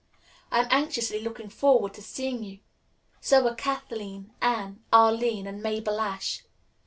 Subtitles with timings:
[0.49, 2.61] I am anxiously looking forward to seeing you.
[3.19, 6.41] So are Kathleen, Anne, Arline and Mabel Ashe.